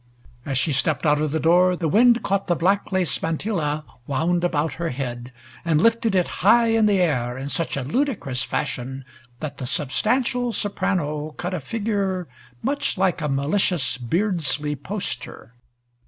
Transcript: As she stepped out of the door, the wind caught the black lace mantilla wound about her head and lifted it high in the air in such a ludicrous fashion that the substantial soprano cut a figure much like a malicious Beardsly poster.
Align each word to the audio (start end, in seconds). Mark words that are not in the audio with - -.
As 0.47 0.57
she 0.57 0.71
stepped 0.71 1.05
out 1.05 1.21
of 1.21 1.29
the 1.29 1.39
door, 1.39 1.75
the 1.75 1.87
wind 1.87 2.23
caught 2.23 2.47
the 2.47 2.55
black 2.55 2.91
lace 2.91 3.21
mantilla 3.21 3.85
wound 4.07 4.43
about 4.43 4.73
her 4.81 4.89
head 4.89 5.31
and 5.63 5.79
lifted 5.79 6.15
it 6.15 6.27
high 6.41 6.69
in 6.69 6.87
the 6.87 6.99
air 6.99 7.37
in 7.37 7.49
such 7.49 7.77
a 7.77 7.83
ludicrous 7.83 8.43
fashion 8.43 9.05
that 9.41 9.59
the 9.59 9.67
substantial 9.67 10.53
soprano 10.53 11.35
cut 11.37 11.53
a 11.53 11.59
figure 11.59 12.27
much 12.63 12.97
like 12.97 13.21
a 13.21 13.29
malicious 13.29 13.99
Beardsly 13.99 14.75
poster. 14.75 15.53